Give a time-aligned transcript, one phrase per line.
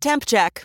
[0.00, 0.64] Temp check.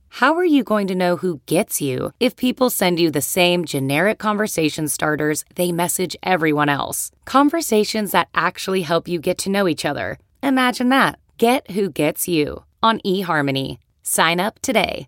[0.15, 3.63] How are you going to know who gets you if people send you the same
[3.63, 7.11] generic conversation starters they message everyone else?
[7.23, 10.19] Conversations that actually help you get to know each other.
[10.43, 11.17] Imagine that.
[11.37, 13.77] Get who gets you on eHarmony.
[14.03, 15.07] Sign up today.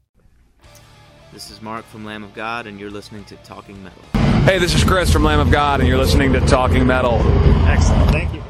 [1.33, 4.01] This is Mark from Lamb of God, and you're listening to Talking Metal.
[4.45, 7.19] Hey, this is Chris from Lamb of God, and you're listening to Talking Metal.
[7.67, 8.09] Excellent.
[8.11, 8.41] Thank you.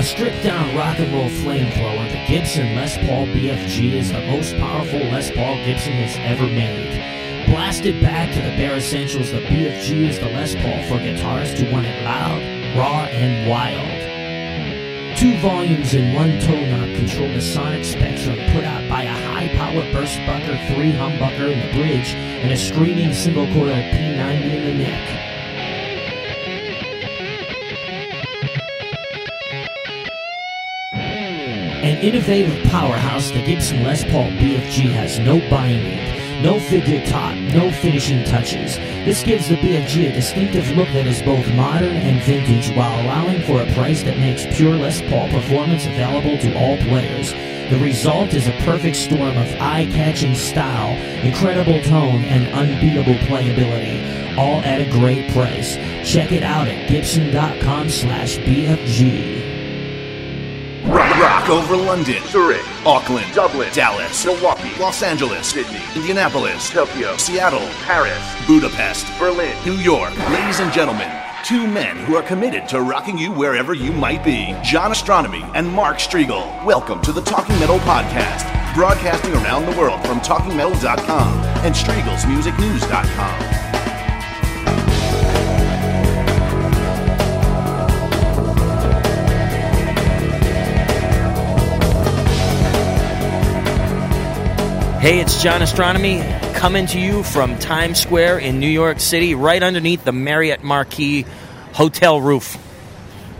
[0.00, 4.56] A stripped down rock and roll flamethrower, the Gibson Les Paul BFG is the most
[4.56, 7.44] powerful Les Paul Gibson has ever made.
[7.44, 11.70] Blasted back to the bare essentials, the BFG is the Les Paul for guitarists who
[11.70, 12.40] want it loud,
[12.78, 15.18] raw, and wild.
[15.18, 19.82] Two volumes in one tone knob control the sonic spectrum put out by a high-power
[19.92, 25.29] BurstBucker three humbucker in the bridge, and a screaming single-coil P90 in the neck.
[31.82, 37.72] An innovative powerhouse, the Gibson Les Paul BFG has no binding, no figure top, no
[37.72, 38.76] finishing touches.
[39.06, 43.40] This gives the BFG a distinctive look that is both modern and vintage while allowing
[43.44, 47.32] for a price that makes pure Les Paul performance available to all players.
[47.70, 54.60] The result is a perfect storm of eye-catching style, incredible tone, and unbeatable playability, all
[54.64, 55.76] at a great price.
[56.04, 59.49] Check it out at gibson.com slash BFG.
[61.50, 69.04] Over London, Zurich, Auckland, Dublin, Dallas, Milwaukee, Los Angeles, Sydney, Indianapolis, Tokyo, Seattle, Paris, Budapest,
[69.18, 70.16] Berlin, New York.
[70.30, 71.10] Ladies and gentlemen,
[71.44, 74.56] two men who are committed to rocking you wherever you might be.
[74.62, 76.64] John Ostronomy and Mark Strigl.
[76.64, 83.69] Welcome to the Talking Metal Podcast, broadcasting around the world from TalkingMetal.com and Strigl'sMusicNews.com.
[95.00, 96.20] Hey, it's John Ostronomy
[96.56, 101.24] coming to you from Times Square in New York City, right underneath the Marriott Marquis
[101.72, 102.58] hotel roof.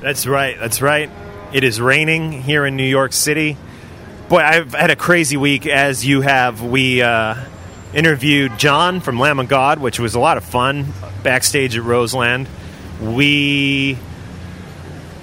[0.01, 0.59] That's right.
[0.59, 1.11] That's right.
[1.53, 3.59] It is raining here in New York City.
[4.31, 6.63] Boy, I've had a crazy week, as you have.
[6.63, 7.35] We uh,
[7.93, 10.87] interviewed John from Lamb of God, which was a lot of fun
[11.23, 12.49] backstage at Roseland.
[13.03, 13.99] We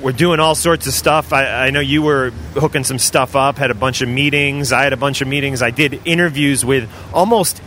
[0.01, 1.33] were doing all sorts of stuff.
[1.33, 4.71] I, I know you were hooking some stuff up, had a bunch of meetings.
[4.71, 5.61] I had a bunch of meetings.
[5.61, 7.61] I did interviews with almost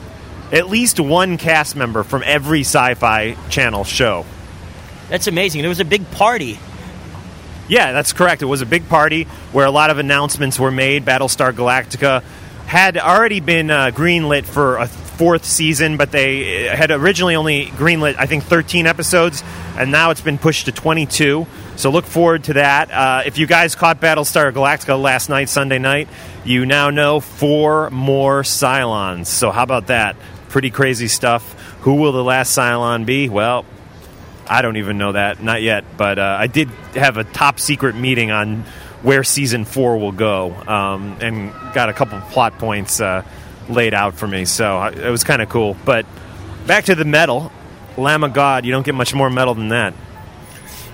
[0.52, 4.24] at least one cast member from every sci fi channel show.
[5.08, 5.64] That's amazing.
[5.64, 6.58] It was a big party.
[7.69, 8.42] Yeah, that's correct.
[8.42, 11.04] It was a big party where a lot of announcements were made.
[11.04, 12.22] Battlestar Galactica
[12.66, 18.14] had already been uh, greenlit for a fourth season, but they had originally only greenlit,
[18.19, 19.44] I think, 13 episodes,
[19.76, 21.46] and now it's been pushed to 22.
[21.80, 22.91] So look forward to that.
[22.91, 26.08] Uh, if you guys caught Battlestar Galactica last night, Sunday night,
[26.44, 29.28] you now know four more Cylons.
[29.28, 30.16] So how about that?
[30.50, 31.54] Pretty crazy stuff.
[31.80, 33.30] Who will the last Cylon be?
[33.30, 33.64] Well,
[34.46, 35.84] I don't even know that, not yet.
[35.96, 38.64] But uh, I did have a top secret meeting on
[39.00, 43.24] where season four will go, um, and got a couple of plot points uh,
[43.70, 44.44] laid out for me.
[44.44, 45.78] So I- it was kind of cool.
[45.86, 46.04] But
[46.66, 47.50] back to the metal,
[47.96, 48.66] Lamb of God.
[48.66, 49.94] You don't get much more metal than that.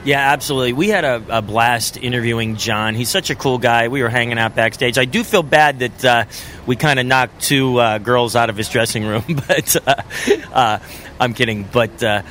[0.06, 0.72] Yeah, absolutely.
[0.72, 2.94] We had a, a blast interviewing John.
[2.94, 3.88] He's such a cool guy.
[3.88, 4.98] We were hanging out backstage.
[4.98, 6.24] I do feel bad that uh,
[6.64, 10.02] we kind of knocked two uh, girls out of his dressing room, but uh,
[10.52, 10.78] uh,
[11.18, 11.64] I'm kidding.
[11.64, 12.22] But uh,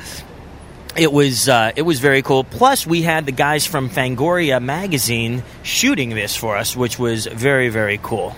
[0.96, 2.44] it was uh, it was very cool.
[2.44, 7.68] Plus, we had the guys from Fangoria magazine shooting this for us, which was very
[7.68, 8.34] very cool.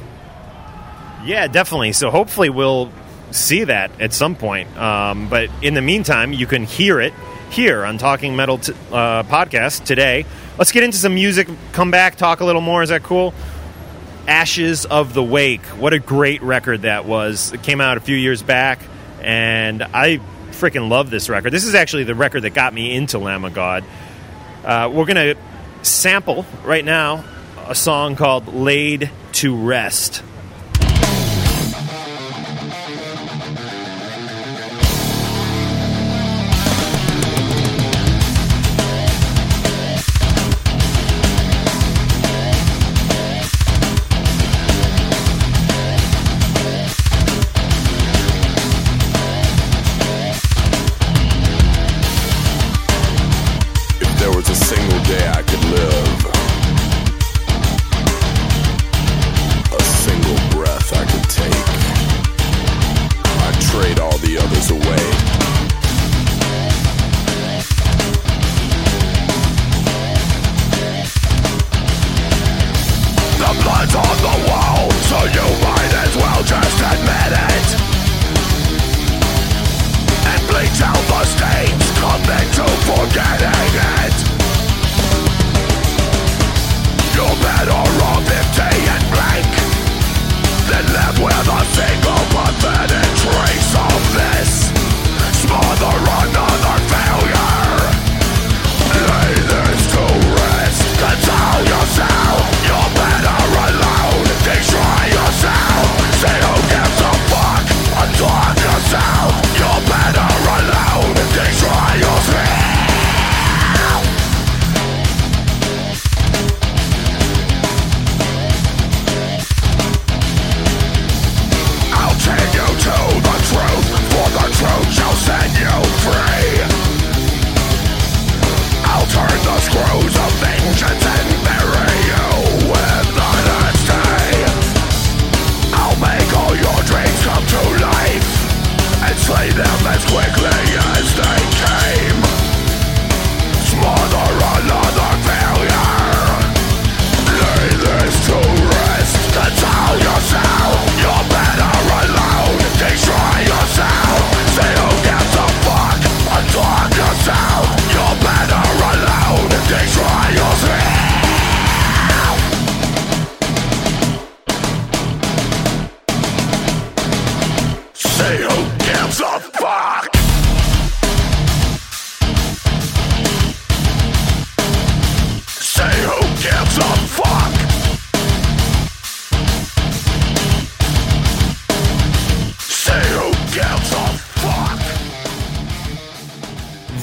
[1.25, 1.93] Yeah, definitely.
[1.93, 2.91] So hopefully we'll
[3.31, 4.77] see that at some point.
[4.77, 7.13] Um, but in the meantime, you can hear it
[7.51, 10.25] here on Talking Metal t- uh, podcast today.
[10.59, 11.49] Let's get into some music.
[11.73, 12.83] Come back, talk a little more.
[12.83, 13.33] Is that cool?
[14.27, 15.65] Ashes of the Wake.
[15.67, 17.53] What a great record that was.
[17.53, 18.81] It came out a few years back.
[19.21, 20.21] and I
[20.53, 21.53] freaking love this record.
[21.53, 23.85] This is actually the record that got me into Lamb of God.
[24.65, 25.37] Uh, we're going to
[25.83, 27.25] sample right now
[27.67, 30.23] a song called Laid to Rest.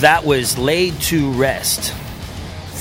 [0.06, 1.92] That was Laid to Rest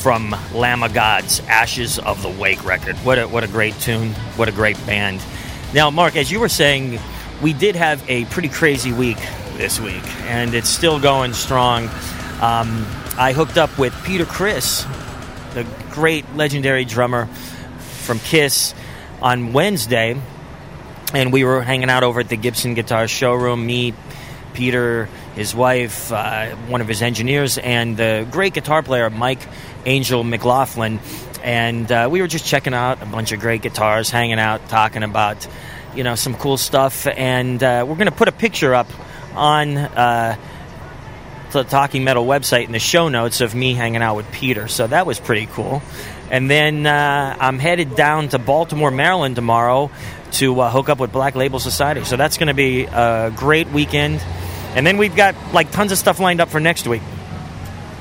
[0.03, 2.97] from Lamb of God's Ashes of the Wake record.
[2.97, 4.11] What a, what a great tune.
[4.37, 5.25] What a great band.
[5.73, 7.01] Now, Mark, as you were saying,
[7.41, 9.17] we did have a pretty crazy week
[9.55, 11.85] this week, and it's still going strong.
[12.43, 12.87] Um,
[13.17, 14.85] I hooked up with Peter Criss,
[15.55, 17.25] the great legendary drummer
[18.03, 18.75] from Kiss,
[19.23, 20.21] on Wednesday,
[21.15, 23.65] and we were hanging out over at the Gibson Guitar Showroom.
[23.65, 23.95] Me,
[24.55, 29.41] Peter, his wife, uh, one of his engineers, and the great guitar player Mike
[29.85, 31.01] Angel McLaughlin.
[31.43, 35.03] And uh, we were just checking out a bunch of great guitars, hanging out, talking
[35.03, 35.47] about
[35.95, 37.07] you know some cool stuff.
[37.07, 38.89] And uh, we're going to put a picture up
[39.35, 40.37] on uh,
[41.53, 44.69] the Talking Metal website in the show notes of me hanging out with Peter.
[44.69, 45.83] So that was pretty cool.
[46.31, 49.91] And then uh, I'm headed down to Baltimore, Maryland tomorrow
[50.33, 52.05] to uh, hook up with Black Label Society.
[52.05, 54.21] So that's going to be a great weekend.
[54.75, 57.03] And then we've got like tons of stuff lined up for next week.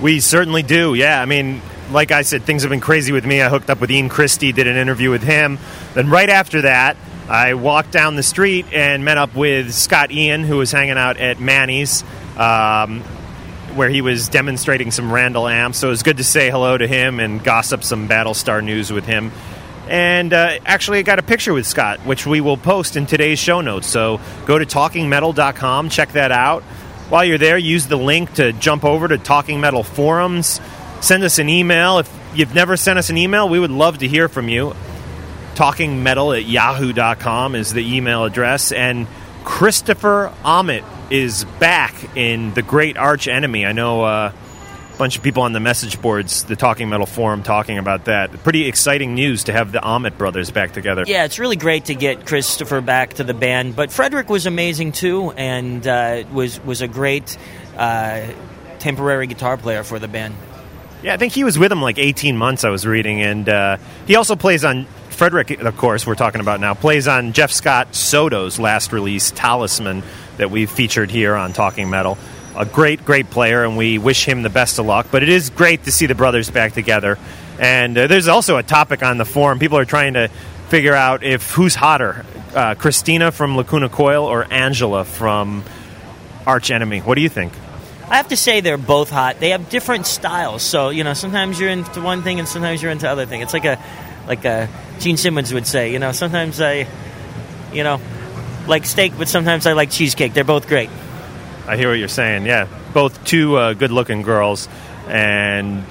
[0.02, 0.96] We certainly do.
[0.96, 1.62] Yeah, I mean,
[1.92, 3.42] like I said, things have been crazy with me.
[3.42, 5.60] I hooked up with Ian Christe, did an interview with him.
[5.94, 6.98] Then right after that,
[7.30, 11.18] I walked down the street and met up with Scott Ian, who was hanging out
[11.18, 12.04] at Manny's,
[12.38, 13.02] um,
[13.76, 15.78] where he was demonstrating some Randall amps.
[15.78, 19.06] So it was good to say hello to him and gossip some Battlestar news with
[19.06, 19.32] him.
[19.90, 23.40] And uh, actually, I got a picture with Scott, which we will post in today's
[23.40, 23.88] show notes.
[23.88, 26.64] So go to talkingmetal.com, check that out.
[27.10, 30.62] While you're there, use the link to jump over to Talking Metal forums.
[31.02, 32.00] Send us an email.
[32.00, 34.74] If you've never sent us an email, we would love to hear from you.
[35.56, 38.72] Talkingmetal at yahoo.com is the email address.
[38.72, 39.06] And
[39.44, 43.66] Christopher Amott is back in The Great Arch Enemy.
[43.66, 44.32] I know uh,
[44.98, 48.32] bunch of people on the message boards, the Talking Metal forum, talking about that.
[48.44, 51.04] Pretty exciting news to have the Amott brothers back together.
[51.08, 53.76] Yeah, it's really great to get Christopher back to the band.
[53.76, 57.38] But Frederick was amazing too, and uh, was was a great
[57.78, 58.22] uh,
[58.80, 60.36] temporary guitar player for the band.
[61.04, 63.22] Yeah, I think he was with him like 18 months, I was reading.
[63.22, 67.34] And uh, he also plays on, Frederick, of course, we're talking about now, plays on
[67.34, 70.02] Jeff Scott Soto's last release, Talisman.
[70.38, 72.18] that we've featured here on Talking Metal.
[72.56, 75.08] A great, great player, and we wish him the best of luck.
[75.12, 77.18] But it is great to see the brothers back together.
[77.60, 79.60] And uh, there's also a topic on the forum.
[79.60, 80.30] People are trying to
[80.70, 85.64] figure out if who's hotter, uh, Cristina from Lacuna Coil or Angela from
[86.46, 87.00] Arch Enemy.
[87.00, 87.54] What do you think?
[88.10, 89.40] I have to say they're both hot.
[89.40, 90.62] They have different styles.
[90.62, 93.42] So you know, sometimes you're into one thing and sometimes you're into other thing.
[93.42, 93.80] It's like a
[94.28, 94.70] like a
[95.00, 95.92] Gene Simmons would say.
[95.92, 96.88] You know, sometimes I,
[97.72, 98.00] you know,
[98.68, 100.34] like steak, but sometimes I like cheesecake.
[100.34, 100.90] They're both great.
[101.68, 102.46] I hear what you're saying.
[102.46, 104.68] Yeah, both two uh, good-looking girls,
[105.08, 105.84] and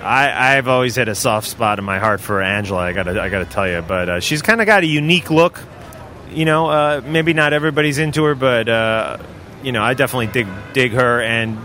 [0.00, 2.80] I, I've always had a soft spot in my heart for Angela.
[2.80, 5.60] I gotta, I gotta tell you, but uh, she's kind of got a unique look.
[6.30, 9.18] You know, uh, maybe not everybody's into her, but uh,
[9.62, 11.22] you know, I definitely dig dig her.
[11.22, 11.58] And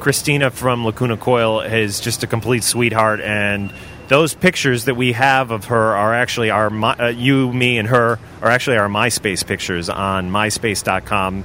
[0.00, 3.20] Cristina from Lacuna Coil is just a complete sweetheart.
[3.20, 3.72] And
[4.08, 8.18] those pictures that we have of her are actually our uh, you, me, and her
[8.42, 11.44] are actually our MySpace pictures on MySpace.com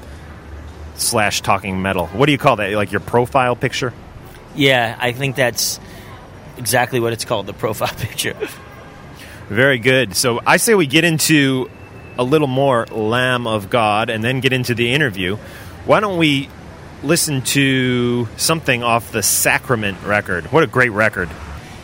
[1.01, 2.07] slash Talking Metal.
[2.07, 2.71] What do you call that?
[2.73, 3.93] Like your profile picture?
[4.55, 5.79] Yeah, I think that's
[6.57, 8.35] exactly what it's called—the profile picture.
[9.49, 10.15] Very good.
[10.15, 11.69] So I say we get into
[12.17, 15.37] a little more Lamb of God and then get into the interview.
[15.85, 16.49] Why don't we
[17.03, 20.45] listen to something off the Sacrament record?
[20.51, 21.29] What a great record.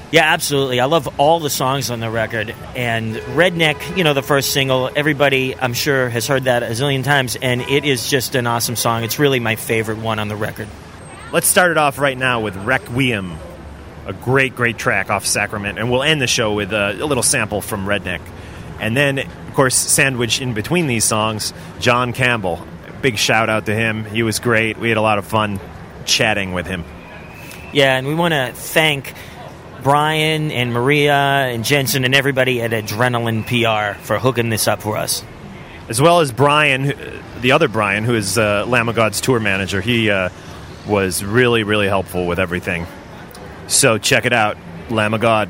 [0.09, 0.79] Yeah, absolutely.
[0.79, 2.55] I love all the songs on the record.
[2.75, 7.03] And Redneck, you know, the first single, everybody, I'm sure, has heard that a zillion
[7.03, 7.35] times.
[7.35, 9.03] And it is just an awesome song.
[9.03, 10.69] It's really my favorite one on the record.
[11.33, 13.37] Let's start it off right now with Requiem,
[14.05, 15.77] a great, great track off Sacrament.
[15.77, 18.21] And we'll end the show with a, a little sample from Redneck.
[18.79, 22.65] And then, of course, sandwiched in between these songs, John Campbell.
[23.01, 24.05] Big shout out to him.
[24.05, 24.77] He was great.
[24.77, 25.59] We had a lot of fun
[26.05, 26.85] chatting with him.
[27.73, 29.13] Yeah, and we want to thank
[29.84, 34.98] Brian and Maria and Jensen and everybody at Adrenaline PR for hooking this up for
[34.98, 35.24] us.
[35.89, 36.93] As well as Brian,
[37.41, 39.79] the other Brian, who is uh, Lamb of God's tour manager.
[39.79, 40.29] He uh,
[40.88, 42.88] was really, really helpful with everything.
[43.67, 44.57] So check it out,
[44.89, 45.50] Lamb of God.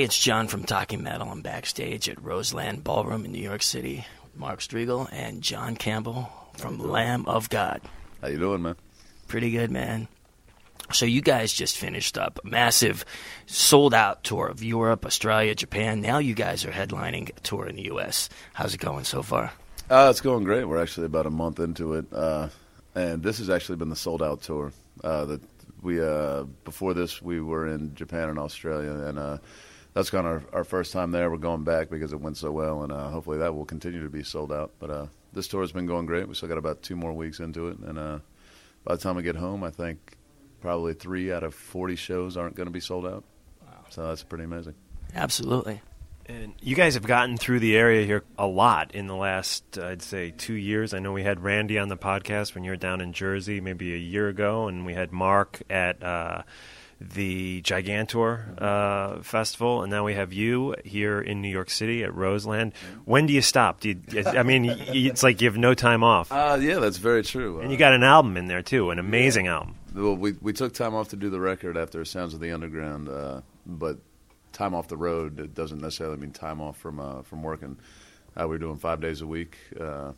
[0.00, 1.28] Hey, it's John from Talking Metal.
[1.28, 6.32] I'm backstage at Roseland Ballroom in New York City with Mark Strigl and John Campbell
[6.56, 7.82] from Lamb of God.
[8.22, 8.76] How you doing, man?
[9.28, 10.08] Pretty good, man.
[10.90, 13.04] So you guys just finished up a massive
[13.44, 16.00] sold out tour of Europe, Australia, Japan.
[16.00, 18.30] Now you guys are headlining a tour in the US.
[18.54, 19.52] How's it going so far?
[19.90, 20.64] Uh, it's going great.
[20.64, 22.48] We're actually about a month into it, uh,
[22.94, 24.72] and this has actually been the sold out tour.
[25.04, 25.42] Uh, that
[25.82, 29.36] we uh, before this we were in Japan and Australia, and uh,
[29.94, 31.30] that's kind of our, our first time there.
[31.30, 34.10] We're going back because it went so well, and uh, hopefully that will continue to
[34.10, 34.72] be sold out.
[34.78, 36.28] But uh, this tour has been going great.
[36.28, 38.18] We still got about two more weeks into it, and uh,
[38.84, 40.16] by the time we get home, I think
[40.60, 43.24] probably three out of forty shows aren't going to be sold out.
[43.62, 43.84] Wow.
[43.88, 44.74] So that's pretty amazing.
[45.14, 45.82] Absolutely.
[46.26, 50.02] And you guys have gotten through the area here a lot in the last, I'd
[50.02, 50.94] say, two years.
[50.94, 53.94] I know we had Randy on the podcast when you were down in Jersey maybe
[53.94, 56.42] a year ago, and we had Mark at uh,
[57.00, 62.14] the Gigantour uh, Festival, and now we have you here in New York City at
[62.14, 62.74] Roseland.
[63.06, 63.80] When do you stop?
[63.80, 66.30] Do you, I mean, it's like you have no time off.
[66.30, 67.60] Uh, yeah, that's very true.
[67.60, 69.76] And you got an album in there, too, an amazing album.
[69.94, 73.08] Well, we we took time off to do the record after Sounds of the Underground,
[73.08, 73.98] uh, but
[74.52, 77.78] time off the road it doesn't necessarily mean time off from uh, from working.
[78.36, 80.12] Uh, we're doing five days a week, uh,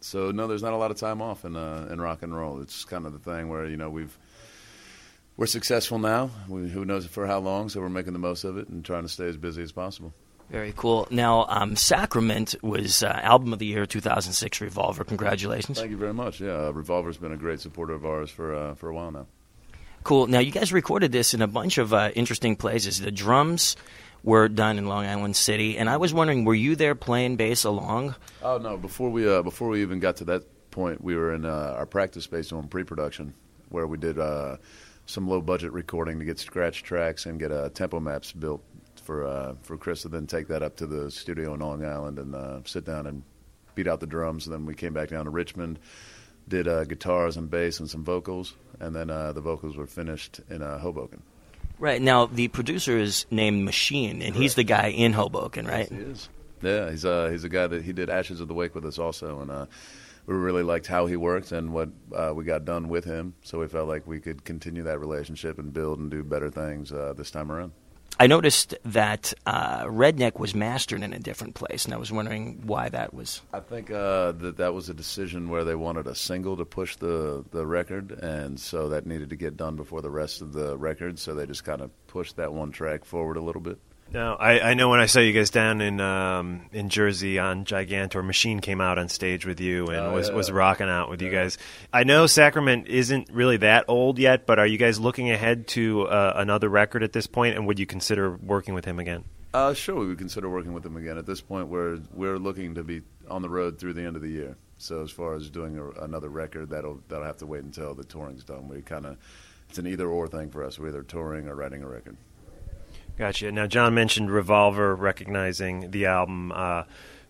[0.00, 2.60] so no, there's not a lot of time off in uh, in rock and roll.
[2.60, 4.18] It's kind of the thing where you know we've
[5.42, 6.30] we're successful now.
[6.46, 7.68] We, who knows for how long?
[7.68, 10.14] So we're making the most of it and trying to stay as busy as possible.
[10.48, 11.08] Very cool.
[11.10, 15.02] Now, um, Sacrament was uh, album of the year 2006 Revolver.
[15.02, 15.80] Congratulations.
[15.80, 16.40] Thank you very much.
[16.40, 19.26] Yeah, uh, Revolver's been a great supporter of ours for uh, for a while now.
[20.04, 20.28] Cool.
[20.28, 23.00] Now, you guys recorded this in a bunch of uh, interesting places.
[23.00, 23.74] The drums
[24.22, 27.64] were done in Long Island City, and I was wondering, were you there playing bass
[27.64, 28.14] along?
[28.44, 28.76] Oh no!
[28.76, 31.86] Before we uh, before we even got to that point, we were in uh, our
[31.86, 33.34] practice space on pre-production,
[33.70, 34.58] where we did uh,
[35.06, 38.62] some low budget recording to get scratch tracks and get uh, tempo maps built
[39.02, 42.18] for uh, for Chris to then take that up to the studio in Long Island
[42.18, 43.22] and uh, sit down and
[43.74, 44.46] beat out the drums.
[44.46, 45.78] And then we came back down to Richmond,
[46.48, 50.40] did uh, guitars and bass and some vocals, and then uh, the vocals were finished
[50.50, 51.22] in uh, Hoboken.
[51.78, 52.00] Right.
[52.00, 55.88] Now, the producer is named Machine, and he's the guy in Hoboken, right?
[55.90, 56.28] Yes, he is.
[56.62, 58.98] Yeah, he's uh, he's a guy that he did Ashes of the Wake with us
[58.98, 59.66] also, and uh,
[60.26, 63.34] we really liked how he worked and what uh, we got done with him.
[63.42, 66.92] So we felt like we could continue that relationship and build and do better things
[66.92, 67.72] uh, this time around.
[68.20, 72.60] I noticed that uh, Redneck was mastered in a different place, and I was wondering
[72.66, 73.40] why that was.
[73.52, 76.96] I think uh, that that was a decision where they wanted a single to push
[76.96, 80.76] the the record, and so that needed to get done before the rest of the
[80.76, 81.18] record.
[81.18, 83.78] So they just kind of pushed that one track forward a little bit.
[84.12, 87.64] Now, I, I know when I saw you guys down in um, in Jersey on
[87.64, 90.34] Gigantour, Machine came out on stage with you and Oh, was, yeah.
[90.34, 91.56] was rocking out with you guys.
[91.94, 96.02] I know Sacrament isn't really that old yet, but are you guys looking ahead to
[96.08, 99.24] uh, another record at this point, and would you consider working with him again?
[99.54, 101.16] Uh, sure, we would consider working with him again.
[101.16, 104.22] At this point, we're we're looking to be on the road through the end of
[104.22, 104.56] the year.
[104.76, 108.04] So as far as doing a, another record, that'll that'll have to wait until the
[108.04, 108.68] touring's done.
[108.68, 109.16] We kind of
[109.70, 110.78] it's an either or thing for us.
[110.78, 112.16] We're either touring or writing a record.
[113.18, 113.52] Gotcha.
[113.52, 116.50] Now, John mentioned Revolver recognizing the album.
[116.52, 116.84] Uh,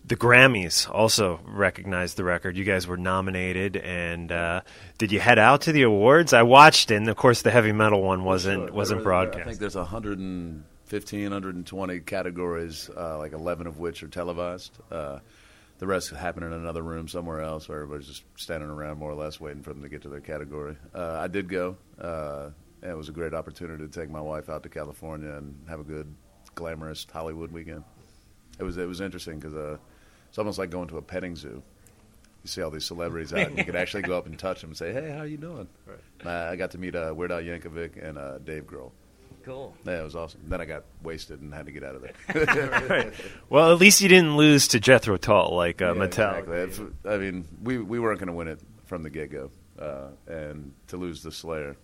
[0.05, 2.57] the Grammys also recognized the record.
[2.57, 4.61] You guys were nominated, and uh,
[4.97, 6.33] did you head out to the awards?
[6.33, 8.73] I watched, and of course, the heavy metal one wasn't Sure.
[8.75, 9.41] wasn't broadcast.
[9.41, 14.77] I think there's 115, 120 categories, uh, like 11 of which are televised.
[14.91, 15.19] Uh,
[15.79, 19.15] the rest happen in another room somewhere else, where everybody's just standing around more or
[19.15, 20.75] less waiting for them to get to their category.
[20.93, 21.77] Uh, I did go.
[22.83, 25.79] And it was a great opportunity to take my wife out to California and have
[25.79, 26.13] a good,
[26.53, 27.83] glamorous Hollywood weekend.
[28.59, 29.77] It was it was interesting because uh,
[30.29, 31.63] it's almost like going to a petting zoo.
[32.43, 34.71] You see all these celebrities out, and you could actually go up and touch them
[34.71, 35.67] and say, "Hey, how are you doing?"
[36.25, 38.91] Uh, I got to meet uh, Weird Al Yankovic and uh, Dave Grohl.
[39.43, 39.73] Cool.
[39.85, 40.41] Yeah, it was awesome.
[40.47, 42.83] Then I got wasted and had to get out of there.
[42.89, 43.13] Right.
[43.49, 46.63] Well, at least you didn't lose to Jethro Tull like uh, Yeah, Metallica.
[46.65, 46.85] exactly.
[46.85, 50.09] If- I mean, we we weren't going to win it from the get go, uh,
[50.27, 51.75] and to lose the Slayer,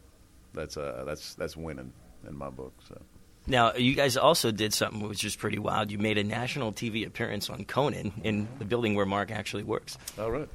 [0.54, 1.94] that's uh, that's that's winning
[2.28, 2.74] in my book.
[2.88, 3.02] So
[3.48, 5.92] Now, you guys also did something which is pretty wild.
[5.92, 9.98] You made a national TV appearance on Conan in the building where Mark actually works.
[10.18, 10.50] all right,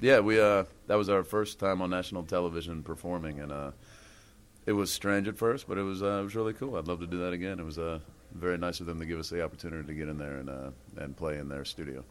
[0.00, 3.70] yeah, we uh, that was our first time on national television performing, and uh,
[4.66, 6.76] it was strange at first, but it was uh, it was really cool.
[6.76, 7.58] I'd love to do that again.
[7.58, 7.98] It was uh,
[8.32, 10.70] very nice of them to give us the opportunity to get in there and uh,
[10.98, 12.04] and play in their studio.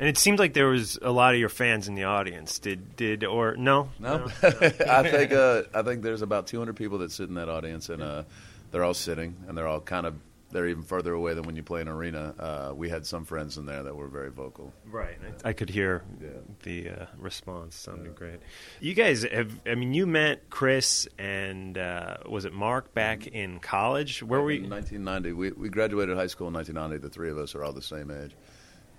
[0.00, 2.58] And it seemed like there was a lot of your fans in the audience.
[2.60, 3.90] Did did or no?
[3.98, 7.88] No, I think uh, I think there's about 200 people that sit in that audience,
[7.88, 8.22] and uh,
[8.70, 10.14] they're all sitting, and they're all kind of
[10.50, 12.32] they're even further away than when you play an arena.
[12.38, 14.72] Uh, we had some friends in there that were very vocal.
[14.90, 15.18] Right.
[15.44, 16.28] I could hear Yeah.
[16.62, 17.74] the uh, response.
[17.76, 18.40] Sounded great.
[18.80, 19.52] You guys have.
[19.66, 24.22] I mean, you met Chris and uh, was it Mark back in college?
[24.22, 24.70] Where were you?
[24.70, 27.06] 1990, we we graduated high school in 1990.
[27.06, 28.34] The three of us are all the same age,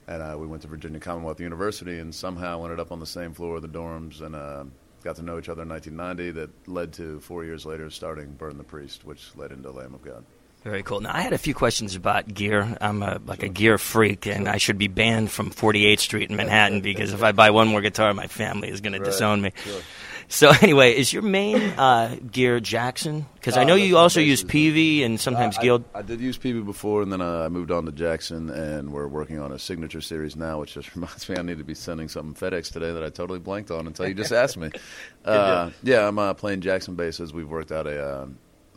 [0.09, 3.31] and uh, we went to Virginia Commonwealth University, and somehow ended up on the same
[3.31, 4.63] floor of the dorms, and uh,
[5.03, 6.31] got to know each other in 1990.
[6.31, 10.01] That led to four years later starting Burn the Priest, which led into Lamb of
[10.01, 10.25] God.
[10.63, 10.99] Very cool.
[10.99, 12.75] Now, I had a few questions about gear.
[12.81, 16.35] I'm a, like a gear freak, and I should be banned from 48th Street in
[16.35, 19.53] Manhattan because if I buy one more guitar, my family is going to disown me.
[20.31, 23.25] So, anyway, is your main uh, gear Jackson?
[23.33, 24.43] Because I Uh, know you also use.
[24.43, 25.83] PV and sometimes I, Guild.
[25.93, 28.93] I, I did use PB before, and then uh, I moved on to Jackson, and
[28.93, 31.73] we're working on a signature series now, which just reminds me I need to be
[31.73, 34.69] sending something FedEx today that I totally blanked on until you just asked me.
[35.25, 37.33] Uh, yeah, I'm uh, playing Jackson basses.
[37.33, 38.27] We've worked out a uh,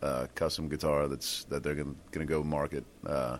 [0.03, 2.85] uh, custom guitar that's that they're going to go market.
[3.07, 3.39] Uh,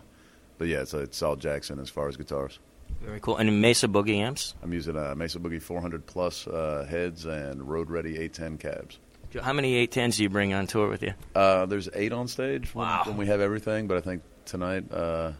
[0.57, 2.59] but yeah, it's, it's all Jackson as far as guitars.
[3.01, 3.37] Very cool.
[3.37, 4.53] And Mesa Boogie amps?
[4.63, 8.99] I'm using a Mesa Boogie 400 plus uh, heads and Road Ready 810 cabs.
[9.41, 11.13] How many 810s do you bring on tour with you?
[11.33, 13.03] Uh, there's eight on stage when, Wow.
[13.05, 15.31] when we have everything, but I think tonight, uh,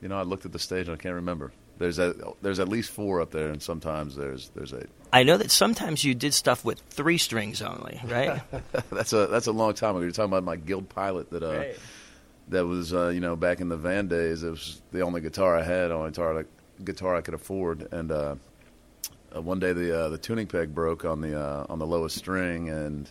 [0.00, 1.52] you know, I looked at the stage and I can't remember.
[1.76, 4.86] There's a, there's at least four up there, and sometimes there's there's eight.
[5.12, 8.40] I know that sometimes you did stuff with three strings only, right?
[8.92, 10.02] that's a that's a long time ago.
[10.02, 11.76] You're talking about my Guild Pilot that uh, Right.
[12.50, 14.44] that was uh, you know back in the van days.
[14.44, 16.32] It was the only guitar I had, only guitar
[16.82, 17.92] guitar I could afford.
[17.92, 18.34] And uh,
[19.34, 22.16] uh, one day the uh, the tuning peg broke on the uh, on the lowest
[22.16, 23.10] string, and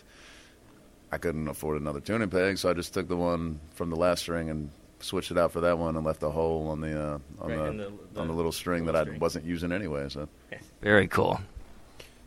[1.12, 4.20] I couldn't afford another tuning peg, so I just took the one from the last
[4.20, 7.18] string and switched it out for that one, and left a hole on the uh,
[7.40, 10.08] on Right, the, in the- on the the little string that I wasn't using anyway.
[10.08, 10.28] So
[10.82, 11.40] Very cool.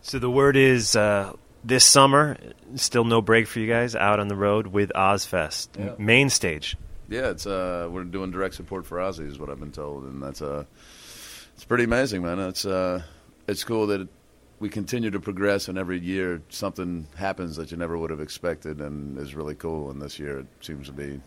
[0.02, 2.38] So the word is uh, this summer,
[2.76, 5.96] still no break for you guys out on the road with Ozzfest, Yeah.
[5.98, 6.78] main stage.
[7.10, 10.22] Yeah, it's uh, we're doing direct support for Ozzy is what I've been told, and
[10.22, 10.66] that's uh,
[11.58, 12.38] it's pretty amazing, man.
[12.38, 13.02] It's uh,
[13.48, 14.08] it's cool that
[14.60, 18.80] we continue to progress, and every year something happens that you never would have expected,
[18.80, 19.90] and is really cool.
[19.90, 21.20] And this year it seems to be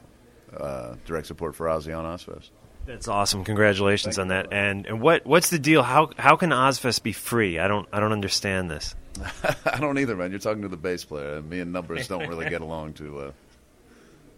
[0.57, 2.51] uh, direct support for Ozzy on Ozzfest.
[2.87, 3.43] That's awesome.
[3.43, 4.53] Congratulations on that.
[4.53, 5.83] And and what what's the deal?
[5.83, 7.59] How how can Ozzfest be free?
[7.59, 8.95] I don't I don't understand this.
[9.65, 10.31] I don't either, man.
[10.31, 13.17] You're talking to the bass player, and me and numbers don't really get along too
[13.17, 13.35] well.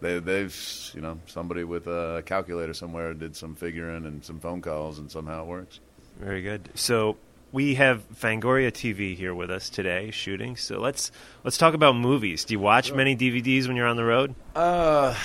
[0.02, 4.60] They, they've, you know, somebody with a calculator somewhere did some figuring and some phone
[4.60, 5.80] calls, and somehow it works.
[6.18, 6.68] Very good.
[6.74, 7.16] So
[7.52, 10.56] we have Fangoria TV here with us today, shooting.
[10.56, 11.12] So let's
[11.44, 12.44] let's talk about movies.
[12.44, 14.34] Do you watch many DVDs when you're on the road?
[14.56, 15.16] Uh,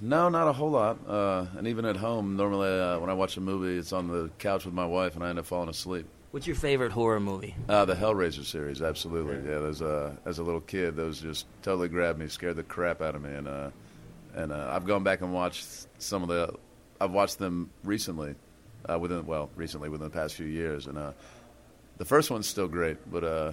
[0.00, 0.98] no, not a whole lot.
[1.08, 4.30] Uh, and even at home, normally uh, when I watch a movie, it's on the
[4.38, 6.06] couch with my wife, and I end up falling asleep.
[6.30, 7.54] What's your favorite horror movie?
[7.68, 9.36] Uh, the Hellraiser series, absolutely.
[9.36, 13.02] Yeah, those uh, as a little kid, those just totally grabbed me, scared the crap
[13.02, 13.70] out of me, and uh,
[14.34, 15.66] and uh, I've gone back and watched
[15.98, 16.54] some of the.
[17.00, 18.34] I've watched them recently,
[18.88, 21.12] uh, within well, recently within the past few years, and uh,
[21.98, 23.52] the first one's still great, but uh,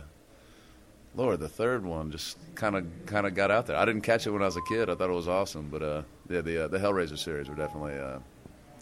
[1.15, 3.77] Lord, the third one just kind of kind of got out there.
[3.77, 4.89] I didn't catch it when I was a kid.
[4.89, 7.97] I thought it was awesome, but uh, yeah, the uh, the Hellraiser series were definitely.
[7.97, 8.19] Uh,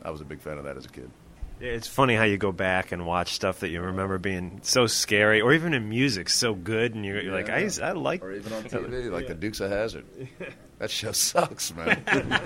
[0.04, 1.10] I was a big fan of that as a kid.
[1.60, 4.86] Yeah, It's funny how you go back and watch stuff that you remember being so
[4.86, 8.24] scary, or even in music, so good, and you're, you're like, I, I like.
[8.24, 10.06] Or even on TV, like the Dukes of Hazzard.
[10.80, 12.04] That show sucks, man.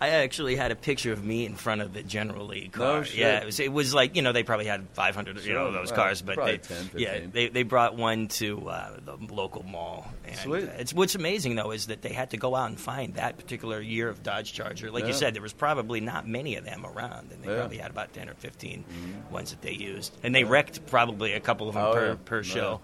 [0.00, 2.98] I actually had a picture of me in front of the General Lee car.
[2.98, 3.16] No shit.
[3.16, 5.88] Yeah, it was, it was like you know they probably had 500 you know those
[5.90, 10.08] Well, cars, but they, 10, yeah they they brought one to uh, the local mall.
[10.24, 10.64] And Sweet.
[10.78, 13.80] It's what's amazing though is that they had to go out and find that particular
[13.80, 14.92] year of Dodge Charger.
[14.92, 17.52] Like you said, there was probably not many of them around, and they Yeah.
[17.54, 17.58] Mm-hmm.
[17.58, 18.84] probably had about 10 or 15
[19.32, 22.16] ones that they used, and they wrecked probably a couple of them Oh, per yeah.
[22.24, 22.42] per No.
[22.42, 22.80] show.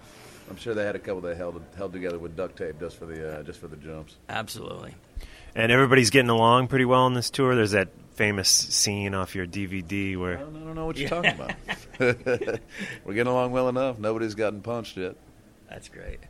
[0.50, 3.06] I'm sure they had a couple that held held together with duct tape just for
[3.06, 4.16] the uh, just for the jumps.
[4.28, 4.94] Absolutely.
[5.54, 7.54] And everybody's getting along pretty well on this tour.
[7.54, 11.08] There's that famous scene off your DVD where I don't, I don't know what you're
[11.08, 11.52] talking about.
[13.04, 13.98] We're getting along well enough.
[13.98, 15.16] Nobody's gotten punched yet.
[15.68, 16.20] That's great.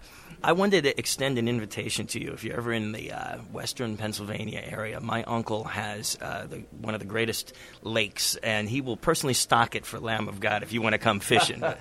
[0.44, 3.96] I wanted to extend an invitation to you if you're ever in the uh, western
[3.96, 5.00] Pennsylvania area.
[5.00, 9.74] My uncle has uh, the, one of the greatest lakes, and he will personally stock
[9.74, 11.62] it for Lamb of God if you want to come fishing.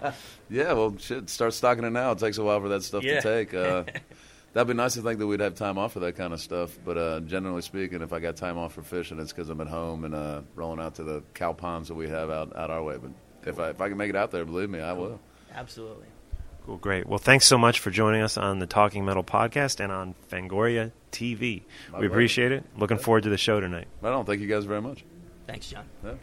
[0.49, 2.11] Yeah, well, shit, start stocking it now.
[2.11, 3.21] It takes a while for that stuff Yeah.
[3.21, 3.53] to take.
[3.55, 3.85] Uh,
[4.53, 6.77] that'd be nice to think that we'd have time off for that kind of stuff.
[6.85, 9.67] But uh, generally speaking, if I got time off for fishing, it's because I'm at
[9.67, 12.83] home and uh, rolling out to the cow ponds that we have out, out our
[12.83, 12.97] way.
[13.01, 13.11] But
[13.49, 15.19] if I if I can make it out there, believe me, I will.
[15.55, 16.05] Absolutely.
[16.65, 17.05] Cool, great.
[17.07, 20.91] Well, thanks so much for joining us on the Talking Metal podcast and on Fangoria
[21.11, 21.63] TV.
[21.91, 22.07] My we pleasure.
[22.13, 22.63] appreciate it.
[22.77, 23.87] Looking forward to the show tonight.
[24.01, 25.03] I don't thank you guys very much.
[25.45, 25.83] Thanks, John.
[26.05, 26.13] Yeah.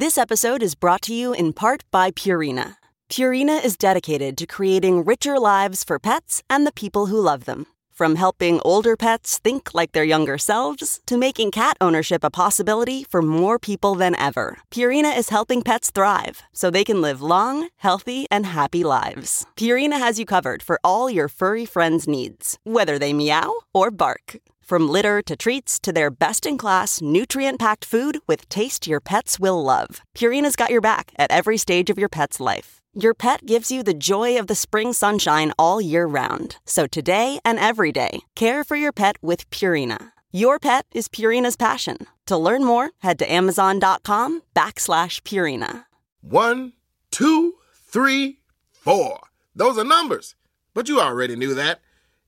[0.00, 2.76] This episode is brought to you in part by Purina.
[3.10, 7.66] Purina is dedicated to creating richer lives for pets and the people who love them.
[7.90, 13.04] From helping older pets think like their younger selves to making cat ownership a possibility
[13.04, 17.68] for more people than ever, Purina is helping pets thrive so they can live long,
[17.76, 19.44] healthy, and happy lives.
[19.54, 24.38] Purina has you covered for all your furry friends' needs, whether they meow or bark.
[24.70, 29.00] From litter to treats to their best in class, nutrient packed food with taste your
[29.00, 32.80] pets will love, Purina's got your back at every stage of your pet's life.
[32.94, 36.58] Your pet gives you the joy of the spring sunshine all year round.
[36.66, 40.12] So today and every day, care for your pet with Purina.
[40.30, 42.06] Your pet is Purina's passion.
[42.26, 45.86] To learn more, head to amazon.com backslash Purina.
[46.20, 46.74] One,
[47.10, 48.38] two, three,
[48.70, 49.18] four.
[49.52, 50.36] Those are numbers.
[50.74, 51.80] But you already knew that.